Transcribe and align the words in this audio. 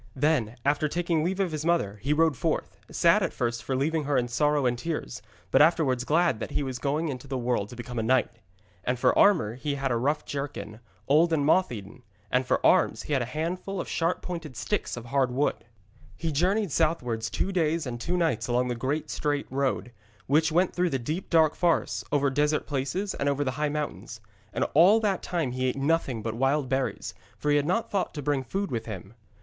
Then, 0.15 0.55
after 0.65 0.87
taking 0.87 1.23
leave 1.23 1.39
of 1.39 1.51
his 1.51 1.63
mother, 1.63 1.99
he 2.01 2.11
rode 2.11 2.35
forth, 2.35 2.75
sad 2.89 3.21
at 3.21 3.33
first 3.33 3.63
for 3.63 3.75
leaving 3.75 4.05
her 4.05 4.17
in 4.17 4.27
sorrow 4.29 4.65
and 4.65 4.75
tears, 4.75 5.21
but 5.51 5.61
afterwards 5.61 6.05
glad 6.05 6.39
that 6.39 6.49
now 6.49 6.55
he 6.55 6.63
was 6.63 6.79
going 6.79 7.09
into 7.09 7.27
the 7.27 7.37
world 7.37 7.69
to 7.69 7.75
become 7.75 7.99
a 7.99 8.01
knight. 8.01 8.31
And 8.83 8.97
for 8.97 9.15
armour 9.15 9.53
he 9.53 9.75
had 9.75 9.91
a 9.91 9.95
rough 9.97 10.25
jerkin, 10.25 10.79
old 11.07 11.31
and 11.31 11.45
moth 11.45 11.71
eaten, 11.71 12.01
and 12.31 12.47
for 12.47 12.65
arms 12.65 13.03
he 13.03 13.13
had 13.13 13.21
a 13.21 13.25
handful 13.25 13.79
of 13.79 13.87
sharp 13.87 14.23
pointed 14.23 14.57
sticks 14.57 14.97
of 14.97 15.05
hard 15.05 15.29
wood. 15.29 15.65
He 16.17 16.31
journeyed 16.31 16.71
southwards 16.71 17.29
two 17.29 17.51
days 17.51 17.85
and 17.85 18.01
two 18.01 18.17
nights 18.17 18.47
along 18.47 18.69
the 18.69 18.73
great 18.73 19.11
straight 19.11 19.45
road, 19.51 19.91
which 20.25 20.51
went 20.51 20.73
through 20.73 20.89
the 20.89 20.97
deep 20.97 21.29
dark 21.29 21.53
forests, 21.53 22.03
over 22.11 22.31
desert 22.31 22.65
places 22.65 23.13
and 23.13 23.29
over 23.29 23.43
the 23.43 23.51
high 23.51 23.69
mountains. 23.69 24.19
And 24.51 24.65
all 24.73 24.99
that 25.01 25.21
time 25.21 25.51
he 25.51 25.67
ate 25.67 25.75
nothing 25.77 26.23
but 26.23 26.33
wild 26.33 26.69
berries, 26.69 27.13
for 27.37 27.51
he 27.51 27.57
had 27.57 27.67
not 27.67 27.91
thought 27.91 28.15
to 28.15 28.23
bring 28.23 28.43
food 28.43 28.71
with 28.71 28.87
him. 28.87 29.13